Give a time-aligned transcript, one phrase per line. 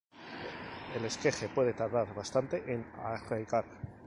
[0.95, 3.65] El esqueje puede tardar bastante en arraigar.